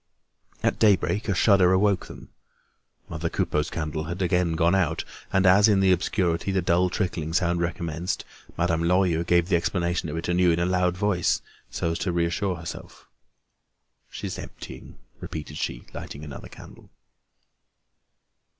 [0.63, 2.29] At daybreak, a shudder awoke them.
[3.07, 7.33] Mother Coupeau's candle had again gone out; and as, in the obscurity, the dull trickling
[7.33, 8.25] sound recommenced,
[8.57, 12.11] Madame Lorilleux gave the explanation of it anew in a loud voice, so as to
[12.11, 13.07] reassure herself:
[14.09, 16.89] "She's emptying," repeated she, lighting another candle.